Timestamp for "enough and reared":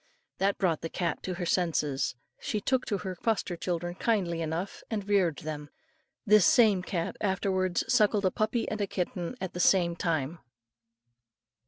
4.41-5.35